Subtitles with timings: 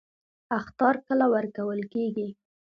[0.59, 2.27] اخطار کله ورکول کیږي؟